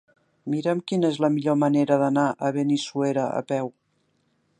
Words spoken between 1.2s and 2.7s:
la millor manera d'anar a